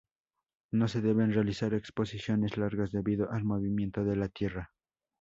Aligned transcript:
No 0.71 0.87
se 0.87 0.99
deben 0.99 1.31
realizar 1.31 1.75
exposiciones 1.75 2.57
largas 2.57 2.91
debido 2.91 3.31
al 3.31 3.43
movimiento 3.43 4.03
de 4.03 4.15
la 4.15 4.29
Tierra. 4.29 4.73